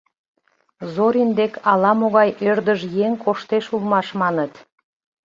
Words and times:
Зорин 0.93 1.29
дек 1.39 1.53
ала-могай 1.71 2.29
ӧрдыж 2.49 2.79
еҥ 3.05 3.13
коштеш 3.23 3.65
улмаш, 3.73 4.07
маныт. 4.21 4.53